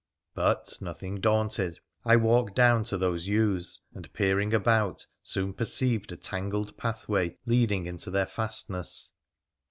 But, 0.33 0.79
nothing 0.81 1.19
daunted, 1.21 1.77
I 2.05 2.15
walked 2.15 2.55
down 2.55 2.85
to 2.85 2.97
these 2.97 3.27
yews, 3.27 3.81
and 3.93 4.11
peering 4.13 4.51
about 4.51 5.05
soon 5.21 5.53
perceived 5.53 6.11
a 6.11 6.17
tangled 6.17 6.75
pathway 6.75 7.37
leading 7.45 7.85
into 7.85 8.09
their 8.09 8.25
fastness. 8.25 9.11